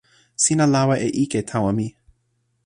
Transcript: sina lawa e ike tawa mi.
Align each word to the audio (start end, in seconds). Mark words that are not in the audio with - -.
sina 0.43 0.65
lawa 0.73 0.95
e 1.07 1.07
ike 1.23 1.39
tawa 1.49 1.71
mi. 1.77 1.87